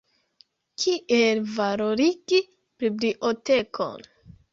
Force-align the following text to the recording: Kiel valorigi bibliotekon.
Kiel 0.83 1.41
valorigi 1.57 2.39
bibliotekon. 2.85 4.09